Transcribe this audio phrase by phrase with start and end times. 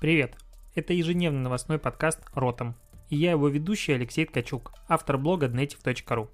[0.00, 0.36] Привет!
[0.74, 2.74] Это ежедневный новостной подкаст «Ротом».
[3.08, 6.28] И я его ведущий Алексей Ткачук, автор блога dnative.ru.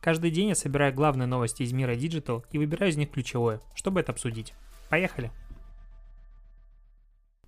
[0.00, 4.00] Каждый день я собираю главные новости из мира Digital и выбираю из них ключевое, чтобы
[4.00, 4.54] это обсудить.
[4.88, 5.30] Поехали!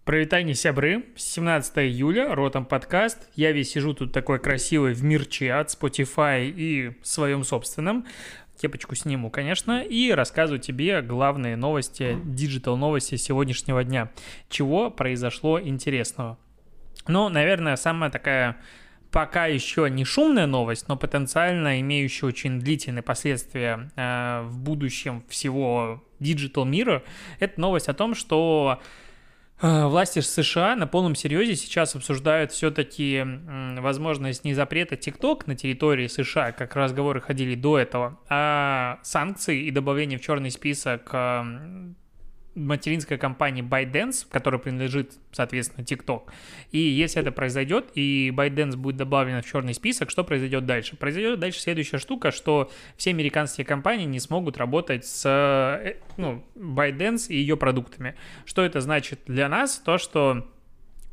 [0.05, 3.27] Прывітанне, сябры, 17 июля, Ротом подкаст.
[3.35, 8.07] Я весь сижу тут такой красивый в мерче от Spotify и своем собственном
[8.61, 14.11] кепочку сниму, конечно, и рассказываю тебе главные новости, digital новости сегодняшнего дня.
[14.48, 16.38] Чего произошло интересного?
[17.06, 18.56] Ну, наверное, самая такая
[19.10, 26.02] пока еще не шумная новость, но потенциально имеющая очень длительные последствия э, в будущем всего
[26.19, 27.05] digital мира,
[27.38, 28.80] это новость о том, что
[29.61, 33.25] власти США на полном серьезе сейчас обсуждают все-таки
[33.79, 39.71] возможность не запрета TikTok на территории США, как разговоры ходили до этого, а санкции и
[39.71, 41.11] добавление в черный список
[42.55, 46.31] материнской компании ByteDance, которая принадлежит, соответственно, TikTok.
[46.71, 50.96] И если это произойдет, и ByteDance будет добавлена в черный список, что произойдет дальше?
[50.96, 57.29] Произойдет дальше следующая штука, что все американские компании не смогут работать с э, ну, ByteDance
[57.29, 58.15] и ее продуктами.
[58.45, 59.79] Что это значит для нас?
[59.79, 60.46] То, что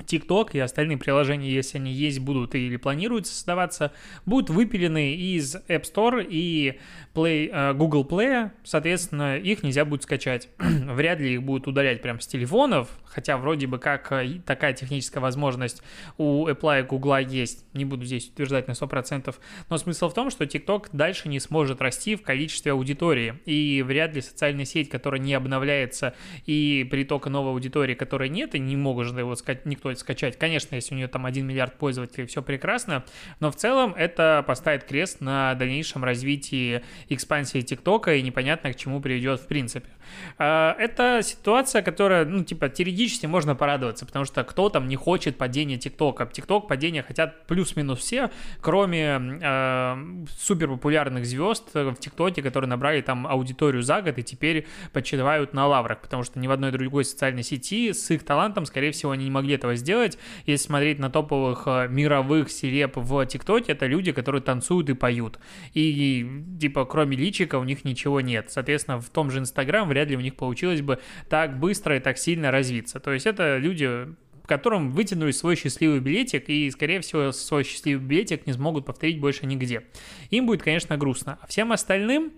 [0.05, 3.91] TikTok и остальные приложения, если они есть, будут или планируются создаваться,
[4.25, 6.79] будут выпилены из App Store и
[7.13, 10.49] Play, э, Google Play, соответственно, их нельзя будет скачать.
[10.59, 15.21] Вряд ли их будут удалять прямо с телефонов, хотя вроде бы как э, такая техническая
[15.21, 15.81] возможность
[16.17, 19.35] у Apple и Google есть, не буду здесь утверждать на 100%,
[19.69, 24.15] но смысл в том, что TikTok дальше не сможет расти в количестве аудитории, и вряд
[24.15, 26.15] ли социальная сеть, которая не обновляется,
[26.45, 30.37] и притока новой аудитории, которой нет, и не может его сказать никто скачать.
[30.37, 33.03] Конечно, если у нее там 1 миллиард пользователей, все прекрасно,
[33.39, 39.01] но в целом это поставит крест на дальнейшем развитии экспансии ТикТока и непонятно к чему
[39.01, 39.89] приведет в принципе.
[40.37, 45.37] А, это ситуация, которая, ну, типа, теоретически можно порадоваться, потому что кто там не хочет
[45.37, 46.25] падения ТикТока.
[46.25, 53.27] ТикТок падения хотят плюс-минус все, кроме э, супер популярных звезд в ТикТоке, которые набрали там
[53.27, 57.43] аудиторию за год и теперь почивают на лаврах, потому что ни в одной другой социальной
[57.43, 60.17] сети с их талантом, скорее всего, они не могли этого сделать.
[60.45, 65.39] Если смотреть на топовых э, мировых селеб в ТикТоке, это люди, которые танцуют и поют.
[65.73, 66.25] И,
[66.59, 68.49] типа, кроме личика у них ничего нет.
[68.49, 70.99] Соответственно, в том же Инстаграм вряд ли у них получилось бы
[71.29, 72.99] так быстро и так сильно развиться.
[72.99, 74.07] То есть это люди,
[74.45, 79.45] которым вытянули свой счастливый билетик, и, скорее всего, свой счастливый билетик не смогут повторить больше
[79.45, 79.83] нигде.
[80.29, 81.39] Им будет, конечно, грустно.
[81.41, 82.33] А всем остальным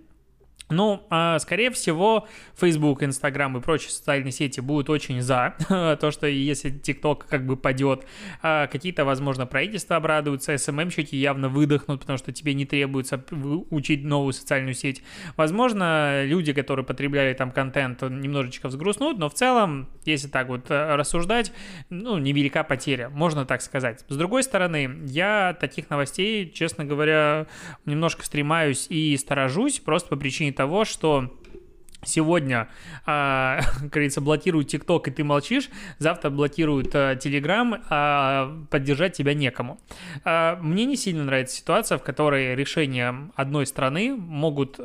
[0.70, 5.56] ну, а, скорее всего, Facebook, Instagram и прочие социальные сети будут очень за
[6.00, 8.06] то, что если TikTok как бы падет,
[8.42, 13.24] а, какие-то, возможно, правительства обрадуются, SMM-щики явно выдохнут, потому что тебе не требуется
[13.70, 15.04] учить новую социальную сеть.
[15.36, 20.96] Возможно, люди, которые потребляли там контент, немножечко взгрустнут, но в целом, если так вот э,
[20.96, 21.52] рассуждать,
[21.90, 24.06] ну, невелика потеря, можно так сказать.
[24.08, 27.48] С другой стороны, я таких новостей, честно говоря,
[27.86, 31.30] немножко стремаюсь и сторожусь, просто по причине того, что
[32.06, 32.70] сегодня,
[33.08, 35.70] э, говорится, блокируют ТикТок, и ты молчишь,
[36.00, 39.80] завтра блокируют э, Телеграм, а поддержать тебя некому.
[40.26, 44.80] Э, мне не сильно нравится ситуация, в которой решения одной страны могут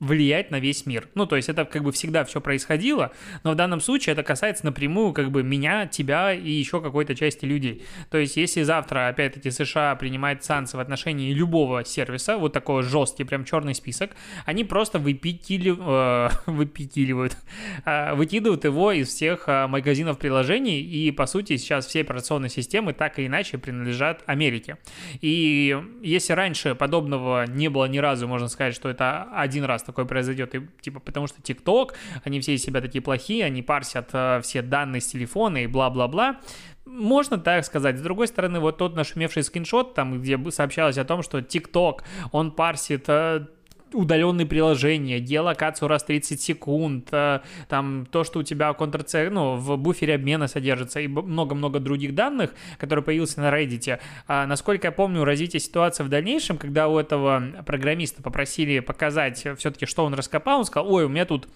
[0.00, 1.08] влиять на весь мир.
[1.14, 4.64] Ну, то есть это как бы всегда все происходило, но в данном случае это касается
[4.64, 7.84] напрямую как бы меня, тебя и еще какой-то части людей.
[8.10, 13.24] То есть если завтра, опять-таки, США принимает санкции в отношении любого сервиса, вот такой жесткий,
[13.24, 14.12] прям черный список,
[14.46, 17.36] они просто выпикили, э, выпикиливают,
[17.84, 22.92] э, выкидывают его из всех э, магазинов приложений, и, по сути, сейчас все операционные системы
[22.92, 24.76] так или иначе принадлежат Америке.
[25.20, 30.04] И если раньше подобного не было ни разу, можно сказать, что это один раз такое
[30.04, 31.94] произойдет, и, типа, потому что ТикТок,
[32.24, 36.40] они все из себя такие плохие, они парсят э, все данные с телефона и бла-бла-бла.
[36.84, 37.98] Можно так сказать.
[37.98, 42.00] С другой стороны, вот тот нашумевший скриншот, там, где сообщалось о том, что TikTok,
[42.32, 43.46] он парсит э,
[43.92, 49.76] удаленные приложения, геолокацию раз 30 секунд, э, там то, что у тебя Ctrl-C, ну, в
[49.76, 54.00] буфере обмена содержится, и много-много других данных, которые появился на Reddit.
[54.26, 59.86] А, насколько я помню, развитие ситуации в дальнейшем, когда у этого программиста попросили показать все-таки,
[59.86, 61.48] что он раскопал, он сказал, ой, у меня тут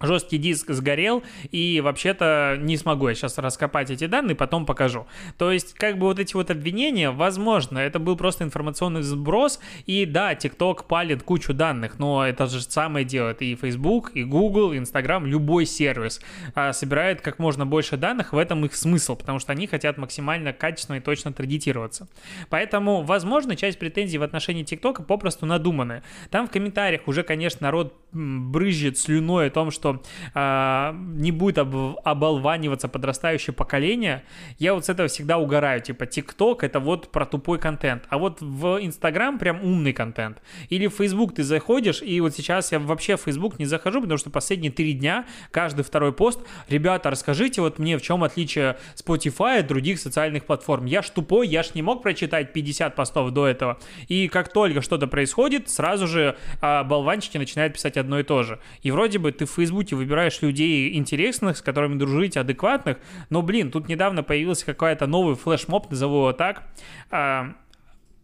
[0.00, 5.06] жесткий диск сгорел, и вообще-то не смогу я сейчас раскопать эти данные, потом покажу.
[5.38, 10.06] То есть, как бы вот эти вот обвинения, возможно, это был просто информационный сброс, и
[10.06, 14.78] да, TikTok палит кучу данных, но это же самое делает и Facebook, и Google, и
[14.78, 16.20] Instagram, любой сервис
[16.54, 20.52] а, собирает как можно больше данных, в этом их смысл, потому что они хотят максимально
[20.52, 22.08] качественно и точно таргетироваться.
[22.50, 26.02] Поэтому, возможно, часть претензий в отношении TikTok попросту надуманная.
[26.30, 30.02] Там в комментариях уже, конечно, народ брызжет слюной о том, что что
[30.34, 34.24] э, не будет об, оболваниваться подрастающее поколение,
[34.58, 35.82] я вот с этого всегда угораю.
[35.82, 38.04] Типа, ТикТок— это вот про тупой контент.
[38.08, 40.40] А вот в Инстаграм прям умный контент.
[40.70, 44.16] Или в Фейсбук ты заходишь, и вот сейчас я вообще в Фейсбук не захожу, потому
[44.16, 49.58] что последние три дня каждый второй пост «Ребята, расскажите вот мне, в чем отличие Spotify
[49.58, 50.86] от других социальных платформ.
[50.86, 53.78] Я ж тупой, я ж не мог прочитать 50 постов до этого.
[54.08, 58.60] И как только что-то происходит, сразу же а, болванчики начинают писать одно и то же.
[58.82, 62.98] И вроде бы ты в Фейсбуке выбираешь людей интересных, с которыми дружить, адекватных,
[63.30, 66.62] но, блин, тут недавно появился какой-то новый флешмоб, назову его так,
[67.10, 67.54] а,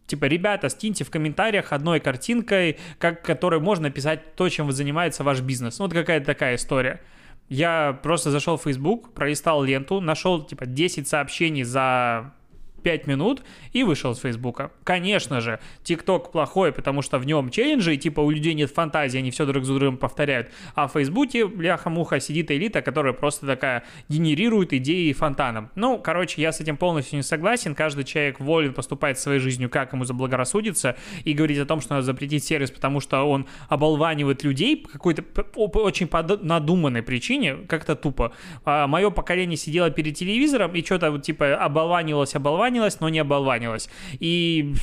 [0.07, 5.23] Типа, ребята, скиньте в комментариях одной картинкой, как, которой можно писать то, чем вы занимается
[5.23, 5.79] ваш бизнес.
[5.79, 6.99] Ну, вот какая-то такая история.
[7.47, 12.33] Я просто зашел в Facebook, пролистал ленту, нашел, типа, 10 сообщений за
[12.81, 13.43] 5 минут
[13.73, 14.71] и вышел с Фейсбука.
[14.83, 19.17] Конечно же, ТикТок плохой, потому что в нем челленджи, и типа у людей нет фантазии,
[19.17, 20.49] они все друг за другом повторяют.
[20.75, 25.69] А в Фейсбуке, бляха-муха, сидит элита, которая просто такая генерирует идеи фонтаном.
[25.75, 27.75] Ну, короче, я с этим полностью не согласен.
[27.75, 32.05] Каждый человек волен поступать своей жизнью, как ему заблагорассудится, и говорить о том, что надо
[32.05, 35.23] запретить сервис, потому что он оболванивает людей по какой-то
[35.55, 36.09] очень
[36.41, 38.33] надуманной причине, как-то тупо.
[38.65, 43.19] А мое поколение сидело перед телевизором и что-то вот типа оболванивалось, оболванивалось, оболванилась, но не
[43.19, 43.89] оболванилась.
[44.19, 44.73] И,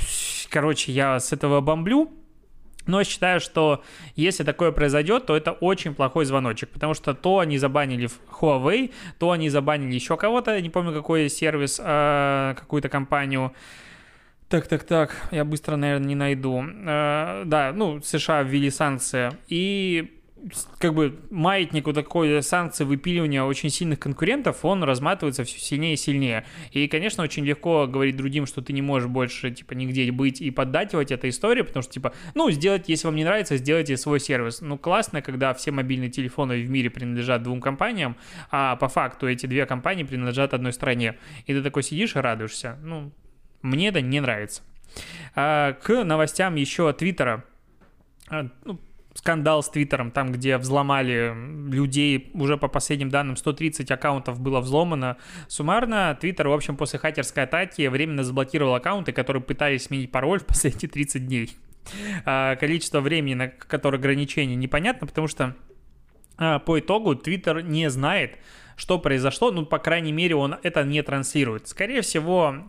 [0.50, 2.11] короче, я с этого бомблю,
[2.87, 3.82] но считаю, что
[4.17, 8.08] если такое произойдет, то это очень плохой звоночек, потому что то они забанили
[8.40, 13.52] Huawei, то они забанили еще кого-то, не помню какой сервис, э, какую-то компанию.
[14.49, 16.64] Так, так, так, я быстро, наверное, не найду.
[16.64, 19.32] Э, да, ну, США ввели санкции.
[19.49, 20.18] И
[20.79, 25.96] как бы маятник вот такой санкции выпиливания очень сильных конкурентов, он разматывается все сильнее и
[25.96, 26.44] сильнее.
[26.73, 30.50] И, конечно, очень легко говорить другим, что ты не можешь больше, типа, нигде быть и
[30.50, 34.61] поддативать этой истории, потому что, типа, ну, сделать, если вам не нравится, сделайте свой сервис.
[34.61, 38.17] Ну, классно, когда все мобильные телефоны в мире принадлежат двум компаниям,
[38.50, 41.19] а по факту эти две компании принадлежат одной стране.
[41.46, 42.79] И ты такой сидишь и радуешься.
[42.82, 43.12] Ну,
[43.62, 44.62] мне это не нравится.
[45.35, 47.44] А, к новостям еще Твиттера.
[49.19, 51.35] Скандал с Твиттером, там, где взломали
[51.69, 55.17] людей, уже по последним данным 130 аккаунтов было взломано.
[55.49, 60.47] Суммарно Твиттер, в общем, после хакерской атаки временно заблокировал аккаунты, которые пытались сменить пароль в
[60.47, 61.56] последние 30 дней.
[62.25, 65.56] А, количество времени, на которое ограничение, непонятно, потому что
[66.37, 68.38] а, по итогу Твиттер не знает,
[68.76, 71.67] что произошло, ну, по крайней мере, он это не транслирует.
[71.67, 72.69] Скорее всего,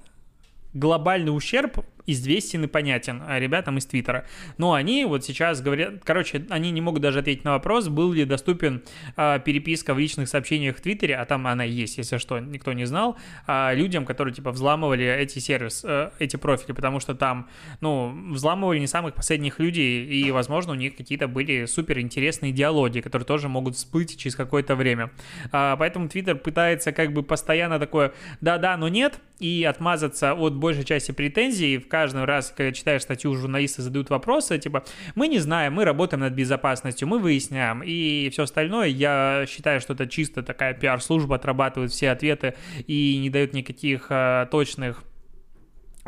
[0.74, 4.26] глобальный ущерб известен и понятен ребятам из Твиттера.
[4.58, 8.26] Но они вот сейчас говорят, короче, они не могут даже ответить на вопрос, был ли
[8.26, 8.84] доступен
[9.16, 12.86] а, переписка в личных сообщениях в Твиттере, а там она есть, если что, никто не
[12.86, 13.18] знал,
[13.48, 17.50] а, людям, которые типа взламывали эти сервисы, а, эти профили, потому что там,
[17.82, 23.02] ну, взламывали не самых последних людей, и, возможно, у них какие-то были супер интересные диалоги,
[23.02, 25.12] которые тоже могут всплыть через какое-то время.
[25.52, 30.84] А, поэтому Твиттер пытается как бы постоянно такое да-да, но нет, и отмазаться от большей
[30.84, 34.86] части претензий в каждый раз, когда читаешь статью, журналисты задают вопросы, типа,
[35.16, 39.94] мы не знаем, мы работаем над безопасностью, мы выясняем, и все остальное, я считаю, что
[39.94, 42.56] это чисто такая пиар-служба, отрабатывает все ответы
[42.88, 45.04] и не дает никаких а, точных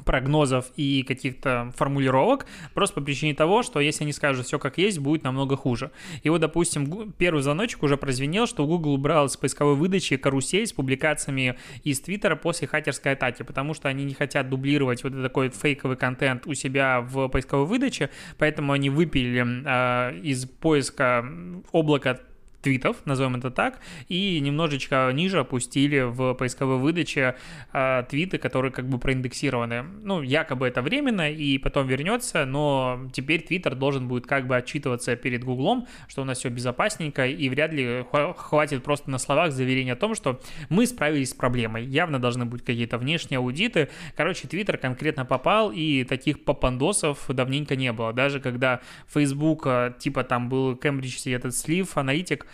[0.05, 4.99] прогнозов и каких-то формулировок, просто по причине того, что если они скажут все как есть,
[4.99, 5.91] будет намного хуже.
[6.23, 10.73] И вот, допустим, первый звоночек уже прозвенел, что Google убрал с поисковой выдачи карусель с
[10.73, 15.97] публикациями из Твиттера после хакерской атаки, потому что они не хотят дублировать вот такой фейковый
[15.97, 21.25] контент у себя в поисковой выдаче, поэтому они выпилили э, из поиска
[21.71, 22.19] облака
[22.61, 27.35] твитов, назовем это так, и немножечко ниже опустили в поисковой выдаче
[27.73, 29.83] э, твиты, которые как бы проиндексированы.
[30.03, 35.15] Ну, якобы это временно и потом вернется, но теперь Твиттер должен будет как бы отчитываться
[35.15, 38.05] перед Гуглом, что у нас все безопасненько, и вряд ли
[38.37, 40.39] хватит просто на словах заверения о том, что
[40.69, 41.85] мы справились с проблемой.
[41.85, 43.89] Явно должны быть какие-то внешние аудиты.
[44.15, 48.13] Короче, Твиттер конкретно попал, и таких попандосов давненько не было.
[48.13, 52.45] Даже когда Facebook, а, типа там был Кембридж этот слив, аналитик,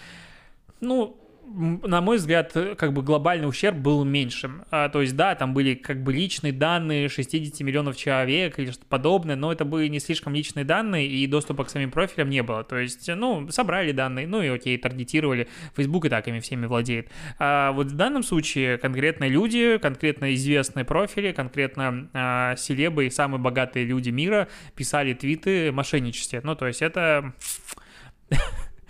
[0.79, 1.17] ну,
[1.48, 4.63] на мой взгляд, как бы глобальный ущерб был меньшим.
[4.69, 8.86] А, то есть, да, там были как бы личные данные 60 миллионов человек или что-то
[8.88, 12.63] подобное, но это были не слишком личные данные, и доступа к самим профилям не было.
[12.63, 15.48] То есть, ну, собрали данные, ну и окей, таргетировали.
[15.75, 17.10] Facebook и так ими всеми владеет.
[17.39, 23.39] А вот в данном случае конкретно люди, конкретно известные профили, конкретно а, селебы и самые
[23.39, 26.41] богатые люди мира писали твиты мошенничестве.
[26.43, 27.34] Ну, то есть, это...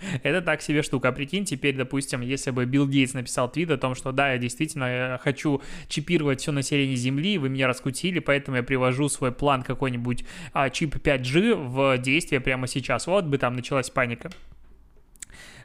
[0.22, 1.08] Это так себе штука.
[1.08, 4.38] А прикинь, теперь, допустим, если бы Билл Гейтс написал твит о том, что да, я
[4.38, 10.24] действительно хочу чипировать все население Земли, вы меня раскутили, поэтому я привожу свой план какой-нибудь
[10.52, 13.06] а, чип 5G в действие прямо сейчас.
[13.06, 14.30] Вот бы там началась паника.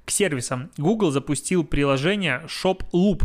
[0.05, 0.69] к сервисам.
[0.77, 3.23] Google запустил приложение Shop Loop.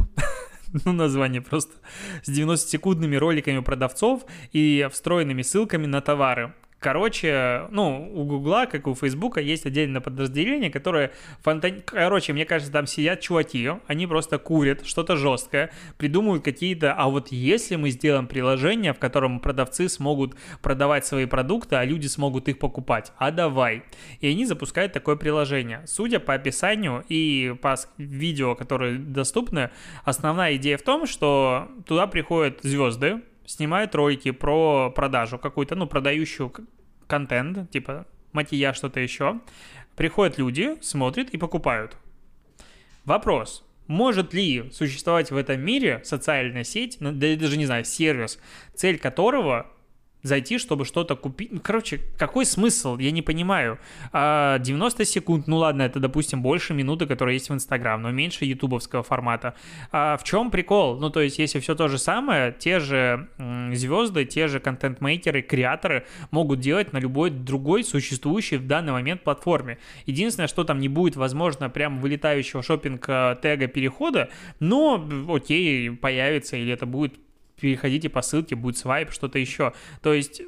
[0.85, 1.75] ну, название просто,
[2.23, 6.55] с 90-секундными роликами продавцов и встроенными ссылками на товары.
[6.81, 11.11] Короче, ну, у Гугла, как у Фейсбука, есть отдельное подразделение, которое
[11.43, 11.83] фонтан...
[11.85, 16.93] Короче, мне кажется, там сидят чуваки, они просто курят что-то жесткое, придумывают какие-то...
[16.93, 22.07] А вот если мы сделаем приложение, в котором продавцы смогут продавать свои продукты, а люди
[22.07, 23.83] смогут их покупать, а давай.
[24.21, 25.83] И они запускают такое приложение.
[25.87, 29.71] Судя по описанию и по видео, которые доступны,
[30.05, 36.53] основная идея в том, что туда приходят звезды, снимают ролики про продажу какую-то, ну, продающую
[37.07, 39.41] контент, типа макияж, что-то еще.
[39.97, 41.97] Приходят люди, смотрят и покупают.
[43.05, 43.65] Вопрос.
[43.87, 48.39] Может ли существовать в этом мире социальная сеть, ну, да, даже не знаю, сервис,
[48.75, 49.67] цель которого
[50.23, 51.53] зайти, чтобы что-то купить.
[51.53, 52.99] Ну, короче, какой смысл?
[52.99, 53.79] Я не понимаю.
[54.13, 58.45] 90 а, секунд, ну ладно, это, допустим, больше минуты, которые есть в Инстаграм, но меньше
[58.45, 59.55] ютубовского формата.
[59.93, 60.99] А в чем прикол?
[60.99, 63.29] Ну, то есть, если все то же самое, те же
[63.73, 69.79] звезды, те же контент-мейкеры, креаторы могут делать на любой другой существующей в данный момент платформе.
[70.07, 76.57] Единственное, что там не будет, возможно, прям вылетающего шопинг э, тега перехода, но окей, появится,
[76.57, 77.15] или это будет
[77.61, 79.73] переходите по ссылке, будет свайп, что-то еще.
[80.03, 80.43] То есть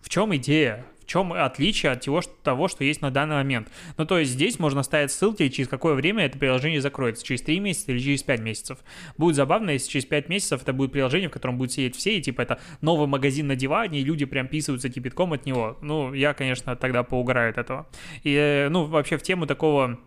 [0.00, 0.84] в чем идея?
[1.00, 3.68] В чем отличие от того, что, того, что есть на данный момент?
[3.98, 7.24] Ну, то есть здесь можно ставить ссылки, через какое время это приложение закроется?
[7.24, 8.78] Через 3 месяца или через 5 месяцев?
[9.18, 12.22] Будет забавно, если через 5 месяцев это будет приложение, в котором будут сидеть все, и
[12.22, 15.76] типа это новый магазин на диване, и люди прям писаются кипятком от него.
[15.82, 17.86] Ну, я, конечно, тогда поугараю от этого.
[18.22, 19.98] И, э, ну, вообще в тему такого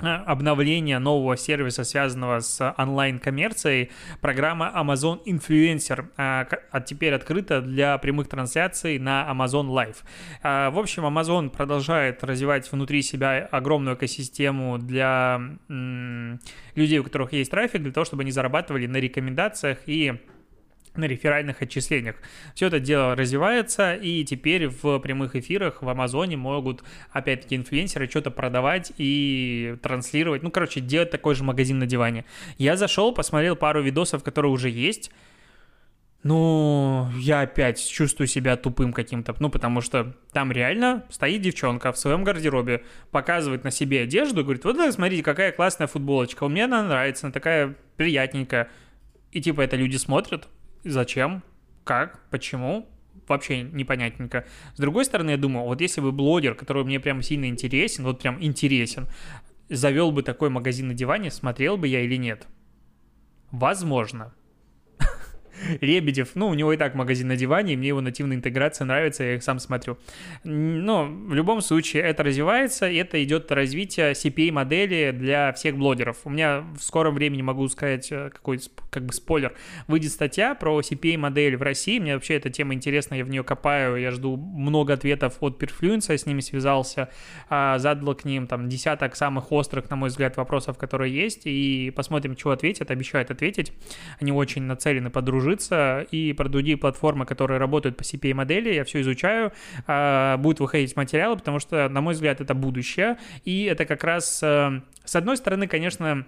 [0.00, 3.90] обновления нового сервиса, связанного с онлайн-коммерцией,
[4.20, 6.46] программа Amazon Influencer а,
[6.86, 9.96] теперь открыта для прямых трансляций на Amazon Live.
[10.42, 15.40] А, в общем, Amazon продолжает развивать внутри себя огромную экосистему для
[16.74, 20.20] людей, у которых есть трафик, для того, чтобы они зарабатывали на рекомендациях и
[20.98, 22.16] на реферальных отчислениях.
[22.54, 28.30] Все это дело развивается, и теперь в прямых эфирах в Амазоне могут, опять-таки, инфлюенсеры что-то
[28.30, 30.42] продавать и транслировать.
[30.42, 32.24] Ну, короче, делать такой же магазин на диване.
[32.58, 35.10] Я зашел, посмотрел пару видосов, которые уже есть.
[36.24, 41.98] Ну, я опять чувствую себя тупым каким-то, ну, потому что там реально стоит девчонка в
[41.98, 47.26] своем гардеробе, показывает на себе одежду, говорит, вот смотрите, какая классная футболочка, мне она нравится,
[47.26, 48.68] она такая приятненькая.
[49.30, 50.48] И типа это люди смотрят,
[50.84, 51.42] Зачем?
[51.84, 52.20] Как?
[52.30, 52.88] Почему?
[53.28, 54.46] вообще непонятненько.
[54.74, 58.20] С другой стороны, я думаю, вот если бы блогер, который мне прям сильно интересен, вот
[58.20, 59.06] прям интересен,
[59.68, 62.46] завел бы такой магазин на диване, смотрел бы я или нет?
[63.50, 64.34] Возможно.
[65.80, 69.24] Лебедев, ну, у него и так магазин на диване, и мне его нативная интеграция нравится,
[69.24, 69.98] я их сам смотрю.
[70.44, 76.18] Но в любом случае это развивается, и это идет развитие CPA-модели для всех блогеров.
[76.24, 78.60] У меня в скором времени, могу сказать, э, какой
[78.90, 79.54] как бы спойлер,
[79.86, 81.98] выйдет статья про CPA-модель в России.
[81.98, 86.06] Мне вообще эта тема интересна, я в нее копаю, я жду много ответов от Perfluence,
[86.08, 87.10] я с ними связался,
[87.48, 91.92] а, задал к ним там десяток самых острых, на мой взгляд, вопросов, которые есть, и
[91.94, 93.72] посмотрим, что ответят, обещают ответить.
[94.20, 99.00] Они очень нацелены подружиться ложится, и про другие платформы, которые работают по CPA-модели, я все
[99.00, 99.52] изучаю,
[99.86, 104.40] а, будут выходить материалы, потому что, на мой взгляд, это будущее, и это как раз,
[104.42, 106.26] э, с одной стороны, конечно,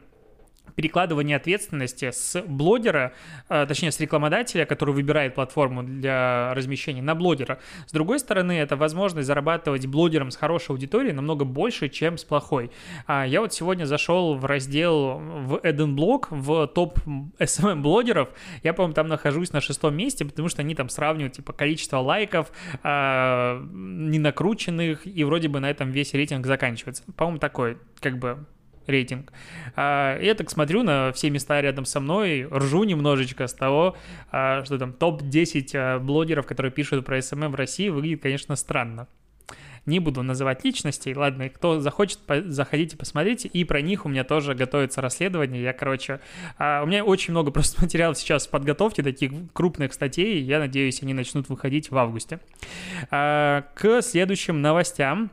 [0.74, 3.12] перекладывание ответственности с блогера,
[3.48, 7.58] э, точнее, с рекламодателя, который выбирает платформу для размещения, на блогера.
[7.86, 12.70] С другой стороны, это возможность зарабатывать блогером с хорошей аудиторией намного больше, чем с плохой.
[13.06, 16.98] А я вот сегодня зашел в раздел в Edenblog, в топ
[17.38, 18.30] SMM-блогеров.
[18.62, 22.50] Я, по-моему, там нахожусь на шестом месте, потому что они там сравнивают, типа, количество лайков,
[22.82, 27.02] э, не накрученных, и вроде бы на этом весь рейтинг заканчивается.
[27.16, 28.46] По-моему, такой, как бы,
[28.90, 29.32] рейтинг.
[29.76, 33.96] А, я так смотрю на все места рядом со мной, ржу немножечко с того,
[34.30, 39.08] а, что там топ-10 а, блогеров, которые пишут про SMM в России, выглядит, конечно, странно.
[39.86, 44.54] Не буду называть личностей, ладно, кто захочет, заходите, посмотрите, и про них у меня тоже
[44.54, 46.20] готовится расследование, я, короче,
[46.58, 51.14] у меня очень много просто материалов сейчас в подготовке, таких крупных статей, я надеюсь, они
[51.14, 52.40] начнут выходить в августе.
[53.08, 55.30] К следующим новостям.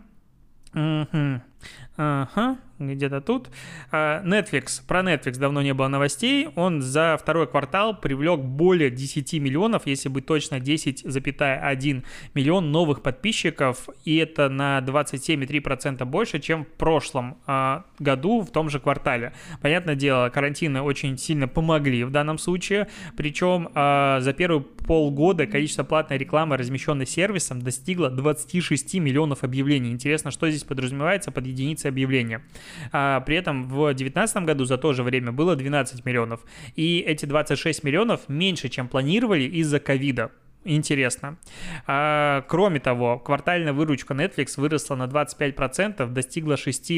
[1.99, 3.49] Ага, где-то тут.
[3.91, 4.81] А, Netflix.
[4.87, 6.49] Про Netflix давно не было новостей.
[6.55, 12.03] Он за второй квартал привлек более 10 миллионов, если быть точно, 10,1
[12.35, 13.89] миллион новых подписчиков.
[14.05, 19.33] И это на 27,3% больше, чем в прошлом а, году в том же квартале.
[19.63, 22.89] Понятное дело, карантины очень сильно помогли в данном случае.
[23.15, 29.91] Причем а, за первые полгода количество платной рекламы, размещенной сервисом, достигло 26 миллионов объявлений.
[29.91, 32.41] Интересно, что здесь подразумевается под под единицей объявления.
[32.91, 36.41] А при этом в 2019 году за то же время было 12 миллионов.
[36.75, 40.31] И эти 26 миллионов меньше, чем планировали из-за ковида
[40.65, 41.37] интересно.
[41.85, 46.91] А, кроме того, квартальная выручка Netflix выросла на 25%, достигла 6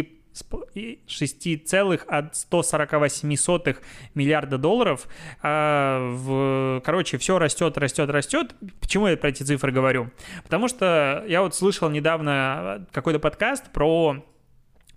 [1.07, 3.75] 6,148
[4.15, 5.07] миллиарда долларов.
[5.41, 8.55] А, в, короче, все растет, растет, растет.
[8.79, 10.11] Почему я про эти цифры говорю?
[10.43, 14.23] Потому что я вот слышал недавно какой-то подкаст про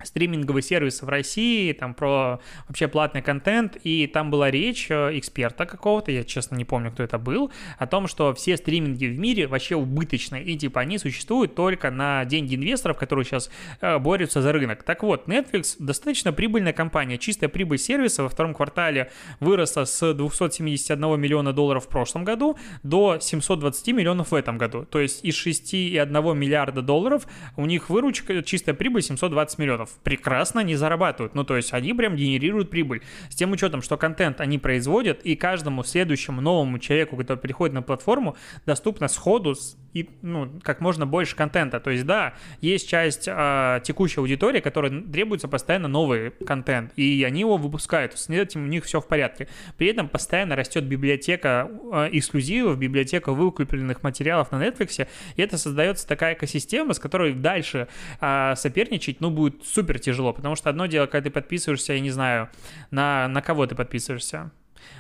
[0.05, 5.67] стриминговые сервисы в России, там про вообще платный контент, и там была речь э, эксперта
[5.67, 9.47] какого-то, я честно не помню, кто это был, о том, что все стриминги в мире
[9.47, 14.53] вообще убыточные, и типа они существуют только на деньги инвесторов, которые сейчас э, борются за
[14.53, 14.83] рынок.
[14.83, 18.23] Так вот, Netflix достаточно прибыльная компания, чистая прибыль сервиса.
[18.23, 24.35] Во втором квартале выросла с 271 миллиона долларов в прошлом году до 720 миллионов в
[24.35, 29.91] этом году, то есть из 6,1 миллиарда долларов у них выручка, чистая прибыль 720 миллионов
[30.03, 31.35] прекрасно не зарабатывают.
[31.35, 33.03] Ну, то есть они прям генерируют прибыль.
[33.29, 37.83] С тем учетом, что контент они производят, и каждому следующему новому человеку, который приходит на
[37.83, 39.55] платформу, доступно сходу
[39.93, 41.81] и ну, как можно больше контента.
[41.81, 47.41] То есть, да, есть часть э, текущей аудитории, которой требуется постоянно новый контент, и они
[47.41, 48.19] его выпускают.
[48.19, 49.49] С этим у них все в порядке.
[49.77, 55.07] При этом постоянно растет библиотека э, эксклюзивов, библиотека выкупленных материалов на Netflix,
[55.37, 57.89] и это создается такая экосистема, с которой дальше
[58.21, 62.11] э, соперничать, ну, будет супер тяжело, потому что одно дело, когда ты подписываешься, я не
[62.11, 62.49] знаю,
[62.91, 64.51] на, на кого ты подписываешься?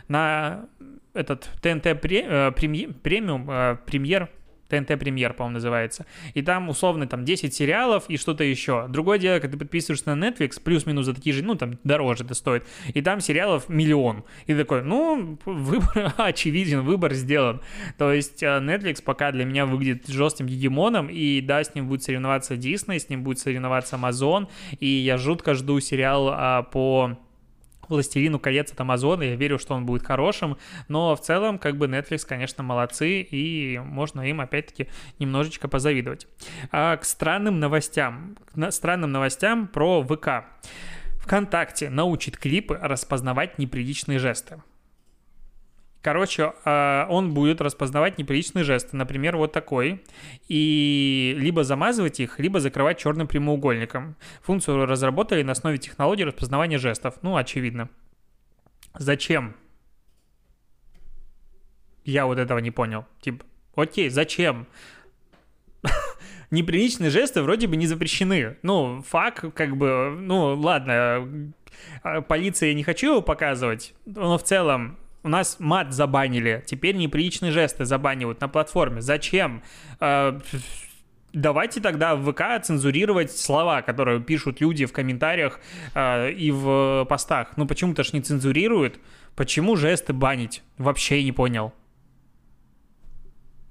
[0.08, 0.66] На
[1.14, 4.30] этот ТНТ премиум, премьер,
[4.72, 6.06] ТНТ Премьер, по-моему, называется.
[6.32, 8.86] И там, условно, там 10 сериалов и что-то еще.
[8.88, 12.34] Другое дело, когда ты подписываешься на Netflix, плюс-минус за такие же, ну, там, дороже это
[12.34, 12.64] стоит,
[12.94, 14.24] и там сериалов миллион.
[14.46, 17.60] И такой, ну, выбор очевиден, выбор сделан.
[17.98, 22.02] То есть э, Netflix пока для меня выглядит жестким гегемоном, и да, с ним будет
[22.02, 24.48] соревноваться Disney, с ним будет соревноваться Amazon,
[24.80, 27.18] и я жутко жду сериал а, по
[27.88, 30.56] «Властелину колец» от Амазона, я верю, что он будет хорошим,
[30.88, 36.26] но в целом, как бы, Netflix, конечно, молодцы, и можно им, опять-таки, немножечко позавидовать.
[36.70, 40.44] А к странным новостям, к странным новостям про ВК.
[41.20, 44.60] ВКонтакте научит клипы распознавать неприличные жесты.
[46.02, 50.02] Короче, а, он будет распознавать неприличные жесты, например, вот такой,
[50.48, 54.16] и либо замазывать их, либо закрывать черным прямоугольником.
[54.42, 57.14] Функцию разработали на основе технологии распознавания жестов.
[57.22, 57.88] Ну, очевидно.
[58.98, 59.54] Зачем?
[62.04, 63.06] Я вот этого не понял.
[63.20, 63.44] Типа,
[63.76, 64.66] окей, зачем?
[66.50, 68.56] Неприличные жесты вроде бы не запрещены.
[68.62, 71.52] Ну, факт, как бы, ну, ладно,
[72.02, 76.96] а, полиция я не хочу его показывать, но в целом у нас мат забанили, теперь
[76.96, 79.00] неприличные жесты забанивают на платформе.
[79.00, 79.62] Зачем?
[80.00, 80.40] А,
[81.32, 85.60] давайте тогда в ВК цензурировать слова, которые пишут люди в комментариях
[85.94, 87.56] э, и в постах.
[87.56, 88.98] Ну почему-то ж не цензурируют.
[89.34, 90.62] Почему жесты банить?
[90.78, 91.72] Вообще не понял.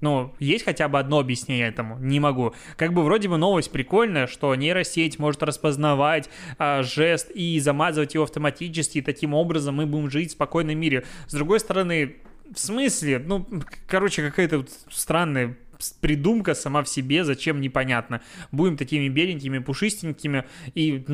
[0.02, 1.96] Ну, есть хотя бы одно объяснение этому?
[1.98, 2.54] Не могу.
[2.76, 8.24] Как бы вроде бы новость прикольная, что нейросеть может распознавать а, жест и замазывать его
[8.24, 11.04] автоматически, и таким образом мы будем жить в спокойном мире.
[11.28, 12.16] С другой стороны,
[12.52, 13.20] в смысле?
[13.20, 13.46] Ну,
[13.86, 15.56] короче, какая-то вот странная
[16.00, 18.22] придумка сама в себе, зачем непонятно.
[18.50, 21.04] Будем такими беленькими, пушистенькими и...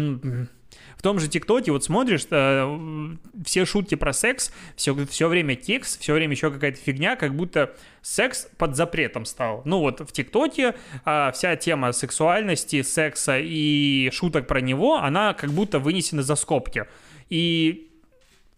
[0.99, 5.97] В том же ТикТоке вот смотришь, э, все шутки про секс, все, все время кекс,
[5.97, 9.63] все время еще какая-то фигня, как будто секс под запретом стал.
[9.65, 15.51] Ну вот в ТикТоке э, вся тема сексуальности, секса и шуток про него, она как
[15.51, 16.85] будто вынесена за скобки.
[17.31, 17.88] И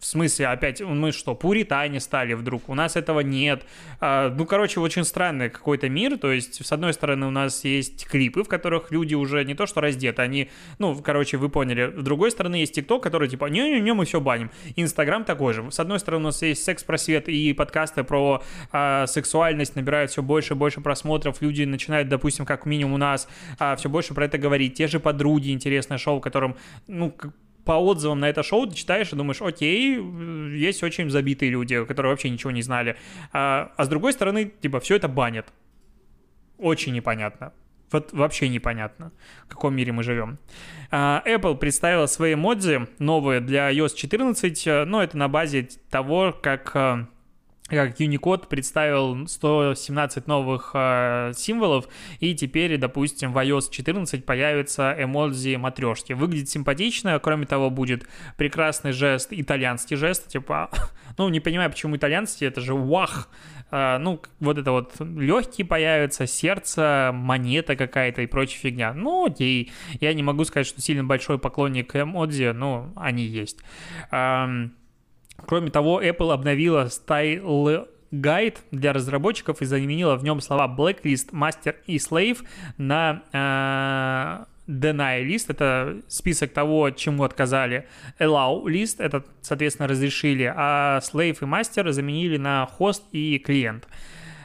[0.01, 2.69] в смысле, опять, мы что, пуритане стали вдруг?
[2.69, 3.63] У нас этого нет.
[3.99, 6.17] А, ну, короче, очень странный какой-то мир.
[6.17, 9.67] То есть, с одной стороны, у нас есть клипы, в которых люди уже не то
[9.67, 11.93] что раздеты, они, ну, короче, вы поняли.
[11.95, 14.49] С другой стороны, есть ТикТок, который типа, не-не-не, мы все баним.
[14.75, 15.69] Инстаграм такой же.
[15.69, 20.55] С одной стороны, у нас есть секс-просвет и подкасты про а, сексуальность набирают все больше
[20.55, 21.43] и больше просмотров.
[21.43, 23.27] Люди начинают, допустим, как минимум у нас,
[23.59, 24.73] а, все больше про это говорить.
[24.73, 26.55] Те же подруги, интересное шоу, в котором,
[26.87, 27.15] ну,
[27.65, 29.97] по отзывам на это шоу ты читаешь и думаешь, окей,
[30.55, 32.97] есть очень забитые люди, которые вообще ничего не знали.
[33.33, 35.47] А, а с другой стороны, типа, все это банят.
[36.57, 37.53] Очень непонятно.
[37.91, 39.11] Вот вообще непонятно,
[39.45, 40.37] в каком мире мы живем.
[40.91, 46.71] А, Apple представила свои эмодзи новые для iOS 14, но это на базе того, как
[46.75, 47.07] а,
[47.75, 51.87] как Unicode представил 117 новых э, символов,
[52.19, 56.13] и теперь, допустим, в iOS 14 появится эмодзи матрешки.
[56.13, 58.07] Выглядит симпатично, кроме того, будет
[58.37, 60.69] прекрасный жест, итальянский жест, типа,
[61.17, 63.29] ну, не понимаю, почему итальянский, это же вах,
[63.71, 68.93] э, ну, вот это вот легкие появятся, сердце, монета какая-то и прочая фигня.
[68.93, 73.59] Ну, окей, я не могу сказать, что сильно большой поклонник эмодзи, но они есть.
[74.11, 74.73] Эм,
[75.45, 81.75] Кроме того, Apple обновила Style Guide для разработчиков и заменила в нем слова Blacklist, Master
[81.87, 82.39] и Slave
[82.77, 85.45] на э, Deny List.
[85.47, 87.87] Это список того, чему отказали.
[88.19, 90.51] Allow List, это, соответственно, разрешили.
[90.55, 93.87] А Slave и Master заменили на Host и клиент.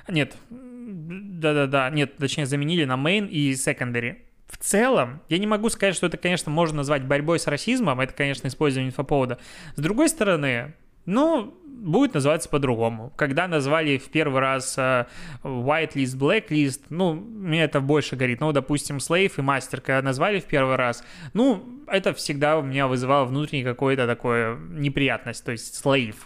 [0.08, 5.96] Нет, да-да-да, нет, точнее, заменили на Main и Secondary в целом, я не могу сказать,
[5.96, 9.38] что это, конечно, можно назвать борьбой с расизмом, это, конечно, использование инфоповода.
[9.74, 13.12] С другой стороны, ну, будет называться по-другому.
[13.16, 15.06] Когда назвали в первый раз uh,
[15.42, 18.40] whitelist, blacklist, ну, мне это больше горит.
[18.40, 22.86] Ну, допустим, slave и master, когда назвали в первый раз, ну, это всегда у меня
[22.86, 25.44] вызывало внутреннее какое-то такое неприятность.
[25.44, 26.16] То есть slave,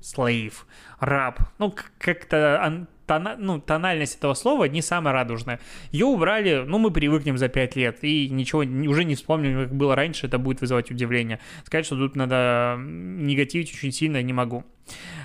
[0.00, 0.54] slave,
[1.00, 1.40] раб.
[1.58, 5.60] Ну, как-то тона, ну, тональность этого слова не самая радужная.
[5.90, 9.96] Ее убрали, ну, мы привыкнем за 5 лет, и ничего, уже не вспомним, как было
[9.96, 11.40] раньше, это будет вызывать удивление.
[11.64, 14.64] Сказать, что тут надо негативить очень сильно, не могу.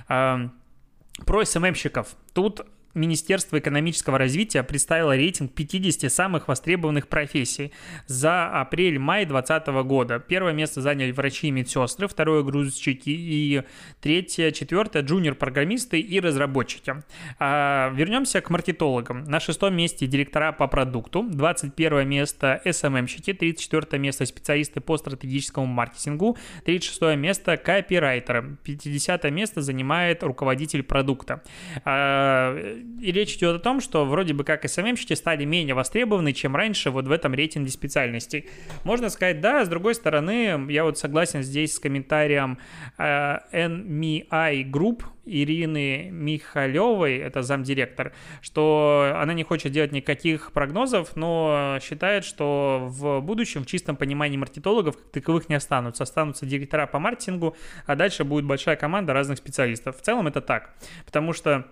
[0.07, 2.15] Про СММщиков.
[2.33, 7.71] Тут Министерство экономического развития представило рейтинг 50 самых востребованных профессий
[8.05, 10.19] за апрель-май 2020 года.
[10.19, 13.63] Первое место заняли врачи и медсестры, второе– грузчики и
[13.99, 17.03] третье, четвертое– джуниор-программисты и разработчики.
[17.39, 19.23] А, вернемся к маркетологам.
[19.23, 26.37] На шестом месте директора по продукту, 21 место– SMM-щики, 34 место– специалисты по стратегическому маркетингу,
[26.65, 31.41] 36 место– копирайтеры, 50 место занимает руководитель продукта.
[31.85, 36.55] А, и речь идет о том, что вроде бы как SMM-щики стали менее востребованы, чем
[36.55, 38.49] раньше вот в этом рейтинге специальностей.
[38.83, 42.57] Можно сказать, да, с другой стороны, я вот согласен здесь с комментарием
[42.97, 43.03] э,
[43.51, 52.25] NMI Group, Ирины Михалевой, это замдиректор, что она не хочет делать никаких прогнозов, но считает,
[52.25, 56.03] что в будущем в чистом понимании маркетологов как таковых не останутся.
[56.03, 59.97] Останутся директора по маркетингу, а дальше будет большая команда разных специалистов.
[59.97, 61.67] В целом это так, потому что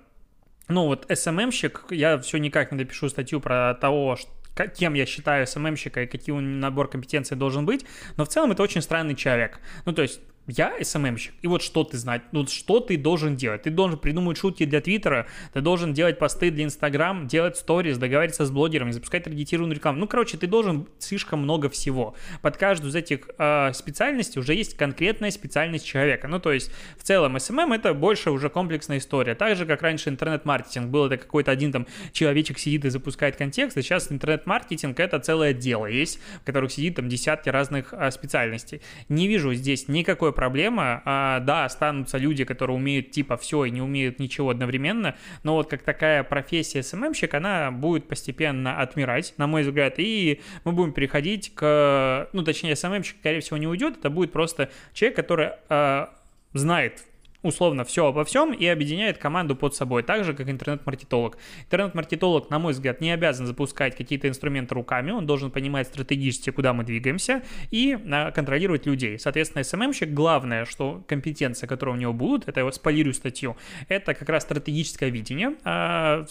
[0.72, 4.32] ну вот SMM-щик, я все никак не допишу статью про того, что
[4.68, 7.86] кем я считаю СММщика и какие у него набор компетенций должен быть,
[8.18, 9.60] но в целом это очень странный человек.
[9.86, 10.22] Ну, то есть
[10.58, 13.64] я СММщик, и вот что ты знать, ну что ты должен делать?
[13.64, 18.46] Ты должен придумать шутки для Твиттера, ты должен делать посты для Инстаграм, делать сторис, договариваться
[18.46, 20.00] с блогерами, запускать таргетированную рекламу.
[20.00, 22.16] Ну, короче, ты должен слишком много всего.
[22.42, 26.28] Под каждую из этих э, специальностей уже есть конкретная специальность человека.
[26.28, 29.36] Ну, то есть, в целом, SMM это больше уже комплексная история.
[29.36, 33.78] Так же, как раньше интернет-маркетинг был, это какой-то один там человечек сидит и запускает контекст,
[33.78, 38.82] а сейчас интернет-маркетинг это целое дело есть, в которых сидит там десятки разных э, специальностей.
[39.10, 41.04] Не вижу здесь никакой проблема.
[41.06, 45.70] А, да, останутся люди, которые умеют типа все и не умеют ничего одновременно, но вот
[45.70, 50.94] как такая профессия SMM щик, она будет постепенно отмирать, на мой взгляд, и мы будем
[50.94, 55.52] переходить к, ну, точнее, SMM щик, скорее всего, не уйдет, это будет просто человек, который
[55.70, 56.08] э,
[56.54, 57.04] знает
[57.44, 61.38] условно все обо всем и объединяет команду под собой, так же, как интернет-маркетолог.
[61.66, 66.74] Интернет-маркетолог, на мой взгляд, не обязан запускать какие-то инструменты руками, он должен понимать стратегически, куда
[66.74, 69.20] мы двигаемся, и а, контролировать людей.
[69.20, 74.30] Соответственно, SMM-щик, главное, что компетенция, которая у него будут, это я спойлерю статью, это как
[74.30, 76.26] раз стратегическое видение, а,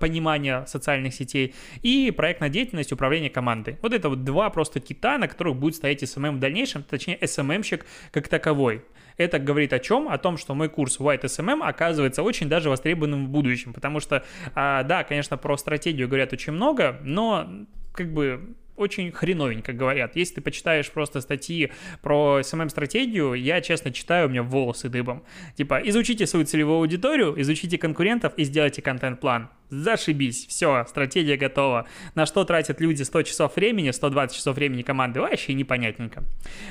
[0.00, 3.78] понимание социальных сетей и проектная деятельность, управление командой.
[3.82, 7.84] Вот это вот два просто кита, на которых будет стоять SMM в дальнейшем, точнее, SMM-щик
[8.10, 8.82] как таковой.
[9.16, 10.08] Это говорит о чем?
[10.08, 14.24] О том, что мой курс White SMM оказывается очень даже востребованным в будущем, потому что,
[14.54, 17.48] а, да, конечно, про стратегию говорят очень много, но
[17.92, 20.16] как бы очень хреновенько говорят.
[20.16, 25.24] Если ты почитаешь просто статьи про SMM-стратегию, я, честно, читаю, у меня волосы дыбом.
[25.56, 29.48] Типа, изучите свою целевую аудиторию, изучите конкурентов и сделайте контент-план.
[29.70, 31.86] Зашибись, все, стратегия готова.
[32.14, 36.24] На что тратят люди 100 часов времени, 120 часов времени команды, вообще непонятненько.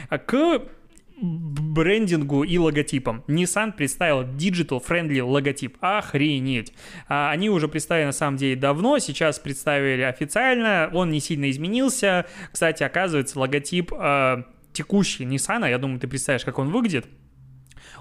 [0.10, 0.62] К
[1.22, 3.24] брендингу и логотипом.
[3.28, 5.78] Nissan представил digital-friendly логотип.
[5.80, 6.74] Охренеть.
[7.08, 12.26] А, они уже представили на самом деле давно, сейчас представили официально, он не сильно изменился.
[12.52, 17.06] Кстати, оказывается, логотип э, текущий Nissan, я думаю, ты представляешь, как он выглядит,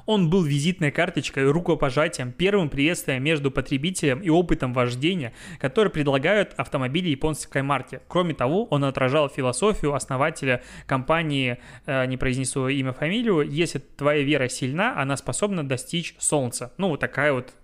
[0.07, 7.09] Он был визитной карточкой, рукопожатием, первым приветствием между потребителем и опытом вождения, который предлагают автомобили
[7.09, 8.01] японской марки.
[8.09, 14.49] Кроме того, он отражал философию основателя компании, э, не произнесу имя, фамилию, если твоя вера
[14.49, 16.73] сильна, она способна достичь солнца.
[16.77, 17.55] Ну, вот такая вот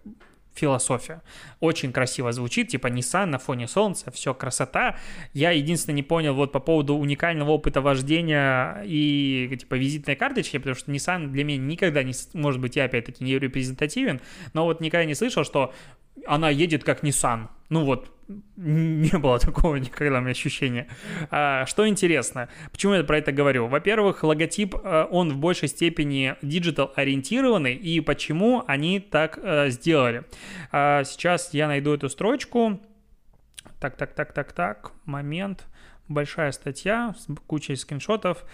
[0.61, 1.23] философия.
[1.61, 4.97] Очень красиво звучит, типа Nissan на фоне солнца, все красота.
[5.33, 10.77] Я единственное не понял вот по поводу уникального опыта вождения и типа визитной карточки, потому
[10.77, 14.21] что Nissan для меня никогда не, может быть, я опять-таки не репрезентативен,
[14.53, 15.73] но вот никогда не слышал, что
[16.27, 17.49] она едет как Nissan.
[17.69, 18.13] Ну вот,
[18.57, 20.89] не было такого никогда у меня ощущения.
[21.31, 23.67] А, что интересно, почему я про это говорю?
[23.67, 30.25] Во-первых, логотип, э, он в большей степени digital ориентированный, и почему они так а, сделали?
[30.73, 32.81] А, сейчас я найду эту строчку.
[33.79, 35.67] Так, так, так, так, так, момент.
[36.09, 38.45] Большая статья с кучей скриншотов.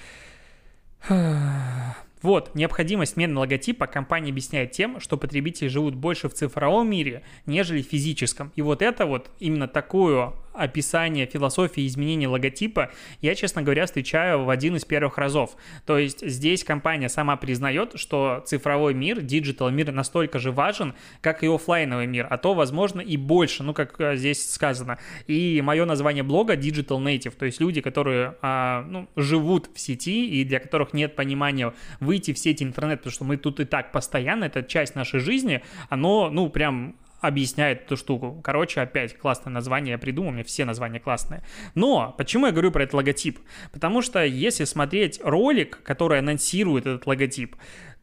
[2.22, 7.82] Вот, необходимость смены логотипа компания объясняет тем, что потребители живут больше в цифровом мире, нежели
[7.82, 8.52] в физическом.
[8.56, 12.90] И вот это вот, именно такую описание философии изменения логотипа
[13.20, 15.56] я, честно говоря, встречаю в один из первых разов.
[15.84, 21.42] То есть здесь компания сама признает, что цифровой мир, digital мир настолько же важен, как
[21.42, 24.98] и офлайновый мир, а то, возможно, и больше, ну, как э, здесь сказано.
[25.26, 30.28] И мое название блога Digital Native, то есть люди, которые а, ну, живут в сети
[30.28, 33.92] и для которых нет понимания выйти в сеть интернет, потому что мы тут и так
[33.92, 38.40] постоянно, это часть нашей жизни, оно, ну, прям объясняет эту штуку.
[38.42, 41.42] Короче, опять классное название я придумал, меня все названия классные.
[41.74, 43.38] Но почему я говорю про этот логотип?
[43.72, 47.56] Потому что если смотреть ролик, который анонсирует этот логотип,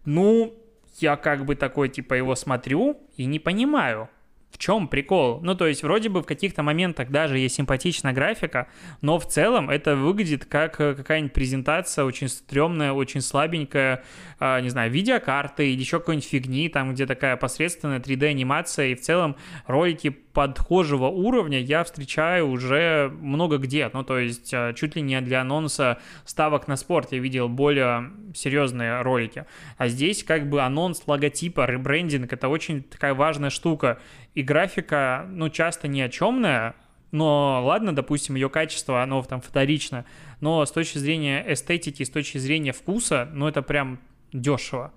[0.06, 0.54] ну,
[1.00, 4.10] я как бы такой, типа, его смотрю и не понимаю,
[4.54, 5.40] в чем прикол?
[5.42, 8.68] Ну, то есть, вроде бы в каких-то моментах даже есть симпатичная графика,
[9.02, 14.04] но в целом это выглядит как э, какая-нибудь презентация очень стрёмная, очень слабенькая,
[14.40, 19.02] э, не знаю, видеокарты или еще какой-нибудь фигни, там, где такая посредственная 3D-анимация, и в
[19.02, 19.36] целом
[19.66, 23.90] ролики подхожего уровня я встречаю уже много где.
[23.94, 28.12] Ну, то есть, э, чуть ли не для анонса ставок на спорт я видел более
[28.36, 29.46] серьезные ролики.
[29.78, 34.00] А здесь как бы анонс логотипа, ребрендинг, это очень такая важная штука
[34.36, 36.76] и графика, ну, часто ни о чемная,
[37.12, 40.06] но ладно, допустим, ее качество, оно там вторично,
[40.42, 44.00] но с точки зрения эстетики, с точки зрения вкуса, ну, это прям
[44.32, 44.92] дешево.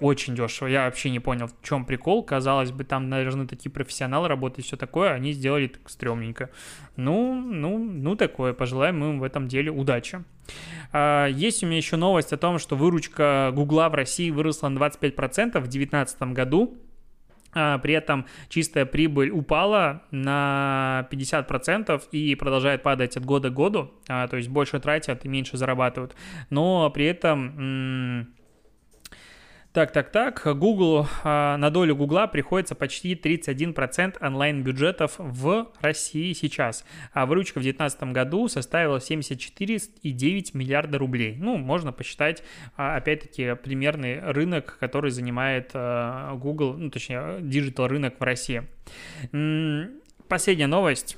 [0.00, 0.66] Очень дешево.
[0.66, 2.24] Я вообще не понял, в чем прикол.
[2.24, 5.12] Казалось бы, там, наверное, такие профессионалы работают все такое.
[5.12, 6.48] Они сделали так стрёмненько.
[6.96, 8.54] Ну, ну, ну такое.
[8.54, 10.24] Пожелаем им в этом деле удачи.
[10.90, 14.78] А, есть у меня еще новость о том, что выручка Гугла в России выросла на
[14.78, 16.78] 25% в 2019 году
[17.52, 24.28] при этом чистая прибыль упала на 50% и продолжает падать от года к году, а,
[24.28, 26.14] то есть больше тратят и меньше зарабатывают.
[26.50, 28.34] Но при этом
[29.72, 30.42] так, так, так.
[30.58, 36.84] Google, а, на долю Гугла приходится почти 31% онлайн-бюджетов в России сейчас.
[37.12, 41.36] А выручка в 2019 году составила 74,9 миллиарда рублей.
[41.38, 42.42] Ну, можно посчитать,
[42.76, 48.64] а, опять-таки, примерный рынок, который занимает а, Google, ну, точнее, digital рынок в России.
[50.28, 51.16] Последняя новость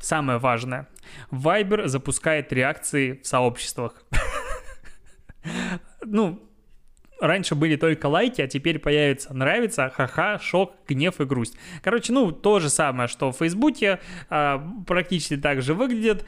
[0.00, 0.88] самое важное.
[1.30, 4.02] Viber запускает реакции в сообществах.
[6.04, 6.47] Ну,
[7.20, 11.56] раньше были только лайки, а теперь появится нравится, ха-ха, шок, гнев и грусть.
[11.82, 16.24] Короче, ну, то же самое, что в Фейсбуке, а, практически так же выглядит.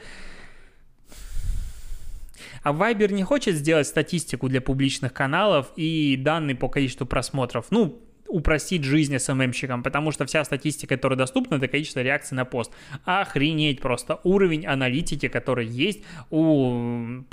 [2.63, 7.67] А Viber не хочет сделать статистику для публичных каналов и данные по количеству просмотров.
[7.71, 12.71] Ну, упростить жизнь СММщикам, потому что вся статистика, которая доступна, это количество реакций на пост.
[13.03, 17.23] Охренеть просто уровень аналитики, который есть у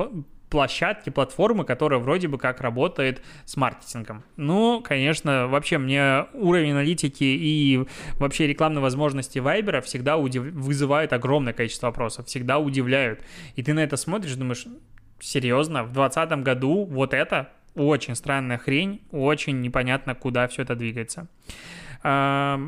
[0.50, 4.24] площадки, платформы, которая вроде бы как работает с маркетингом.
[4.36, 7.84] Ну, конечно, вообще мне уровень аналитики и
[8.14, 10.42] вообще рекламной возможности Вайбера всегда удив...
[10.42, 13.22] вызывают огромное количество вопросов, всегда удивляют.
[13.56, 14.66] И ты на это смотришь, думаешь,
[15.20, 21.28] серьезно, в 2020 году вот это очень странная хрень, очень непонятно, куда все это двигается.
[22.02, 22.58] А,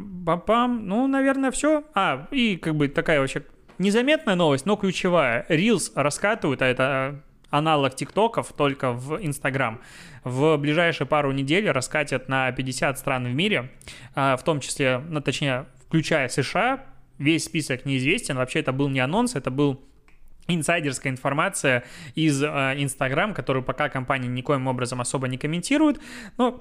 [0.47, 1.85] пам ну, наверное, все.
[1.95, 3.45] А, и как бы такая вообще
[3.79, 5.47] незаметная новость, но ключевая.
[5.49, 9.81] Reels раскатывают, а это аналог ТикТоков, только в Инстаграм.
[10.25, 13.71] В ближайшие пару недель раскатят на 50 стран в мире,
[14.15, 16.85] а, в том числе, ну, точнее, включая США.
[17.19, 18.37] Весь список неизвестен.
[18.37, 19.83] Вообще это был не анонс, это был
[20.49, 21.85] инсайдерская информация
[22.15, 26.01] из Инстаграм, которую пока компания никоим образом особо не комментирует.
[26.39, 26.61] Но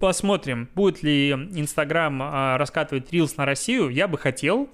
[0.00, 3.88] посмотрим, будет ли Инстаграм а, раскатывать Reels на Россию.
[3.88, 4.68] Я бы хотел,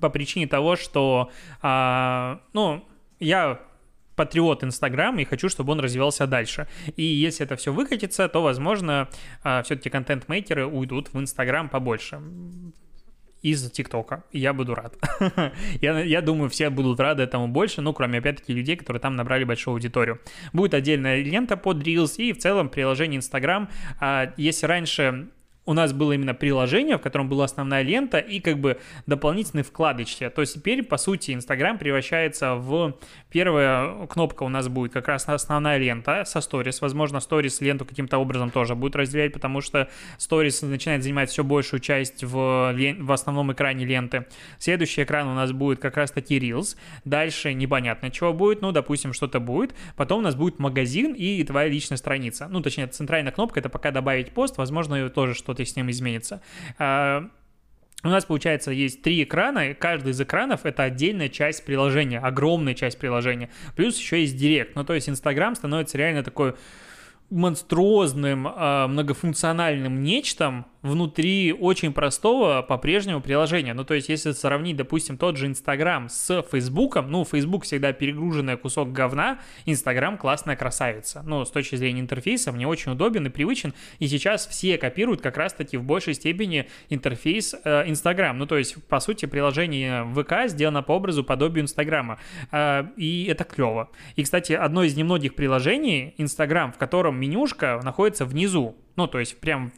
[0.00, 1.30] по причине того, что,
[1.62, 2.84] а, ну,
[3.18, 3.60] я
[4.16, 6.66] патриот Инстаграма и хочу, чтобы он развивался дальше.
[6.96, 9.08] И если это все выкатится, то, возможно,
[9.42, 12.20] а, все-таки контент-мейкеры уйдут в Инстаграм побольше
[13.42, 14.24] из ТикТока.
[14.32, 14.96] Я буду рад.
[15.80, 19.44] я, я думаю, все будут рады этому больше, ну, кроме, опять-таки, людей, которые там набрали
[19.44, 20.20] большую аудиторию.
[20.52, 23.68] Будет отдельная лента под Reels и в целом приложение Instagram.
[24.00, 25.28] А, если раньше
[25.66, 30.30] у нас было именно приложение, в котором была основная лента и как бы дополнительные вкладочки.
[30.30, 32.94] То есть теперь, по сути, Инстаграм превращается в...
[33.30, 36.80] Первая кнопка у нас будет как раз основная лента со сторис.
[36.80, 41.80] Возможно, сторис ленту каким-то образом тоже будет разделять, потому что сторис начинает занимать все большую
[41.80, 43.04] часть в, лен...
[43.04, 44.26] в основном экране ленты.
[44.58, 46.76] Следующий экран у нас будет как раз-таки Reels.
[47.04, 48.62] Дальше непонятно, чего будет.
[48.62, 49.74] Ну, допустим, что-то будет.
[49.96, 52.46] Потом у нас будет магазин и твоя личная страница.
[52.48, 54.56] Ну, точнее, центральная кнопка— это пока добавить пост.
[54.56, 56.42] Возможно, тоже что что-то с ним изменится.
[56.78, 57.28] А,
[58.04, 62.74] у нас, получается, есть три экрана, и каждый из экранов— это отдельная часть приложения, огромная
[62.74, 63.50] часть приложения.
[63.74, 64.76] Плюс еще есть Директ.
[64.76, 66.54] Ну, то есть Инстаграм становится реально такой
[67.30, 73.74] монструозным, э, многофункциональным нечтом, внутри очень простого по-прежнему приложения.
[73.74, 78.56] Ну, то есть, если сравнить, допустим, тот же Инстаграм с Фейсбуком, ну, Фейсбук всегда перегруженный
[78.56, 81.22] кусок говна, Инстаграм классная красавица.
[81.26, 85.36] Ну, с точки зрения интерфейса мне очень удобен и привычен, и сейчас все копируют как
[85.36, 88.38] раз-таки в большей степени интерфейс э, Инстаграм.
[88.38, 92.18] Ну, то есть, по сути, приложение ВК сделано по образу подобию Инстаграма,
[92.52, 93.90] э, и это клево.
[94.14, 99.38] И, кстати, одно из немногих приложений Инстаграм, в котором менюшка находится внизу, ну, то есть
[99.38, 99.72] прям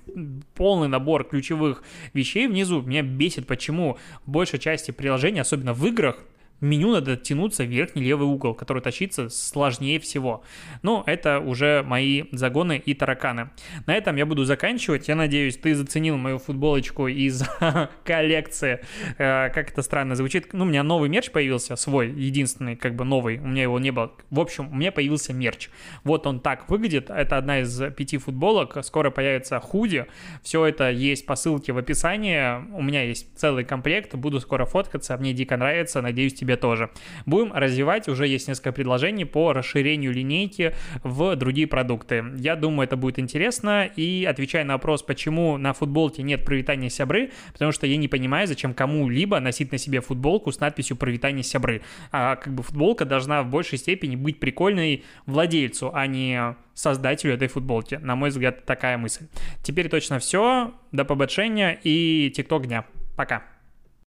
[0.55, 2.83] полный набор ключевых вещей внизу.
[2.83, 6.23] Меня бесит, почему большей части приложений, особенно в играх,
[6.61, 10.43] меню надо тянуться в верхний левый угол, который тащится сложнее всего.
[10.83, 13.51] Но это уже мои загоны и тараканы.
[13.87, 15.09] На этом я буду заканчивать.
[15.09, 17.43] Я надеюсь, ты заценил мою футболочку из
[18.05, 18.81] коллекции.
[19.19, 20.53] Э, как это странно звучит.
[20.53, 23.39] Ну, у меня новый мерч появился, свой, единственный, как бы новый.
[23.39, 24.13] У меня его не было.
[24.31, 25.71] В общем, у меня появился мерч.
[26.05, 27.11] Вот он так выглядит.
[27.11, 28.77] Это одна из пяти футболок.
[28.83, 30.07] Скоро появится худи.
[30.43, 32.59] Все это есть по ссылке в описании.
[32.75, 34.15] У меня есть целый комплект.
[34.15, 35.17] Буду скоро фоткаться.
[35.17, 36.03] Мне дико нравится.
[36.03, 36.91] Надеюсь, тебе тебе тоже.
[37.27, 42.25] Будем развивать, уже есть несколько предложений по расширению линейки в другие продукты.
[42.37, 43.85] Я думаю, это будет интересно.
[43.85, 48.47] И отвечая на вопрос, почему на футболке нет провитания сябры, потому что я не понимаю,
[48.47, 51.83] зачем кому-либо носить на себе футболку с надписью «Провитание сябры».
[52.13, 57.49] А как бы футболка должна в большей степени быть прикольной владельцу, а не создателю этой
[57.49, 57.97] футболки.
[57.97, 59.27] На мой взгляд, такая мысль.
[59.63, 60.73] Теперь точно все.
[60.93, 62.85] До побочения и тикток дня.
[63.17, 63.58] Пока.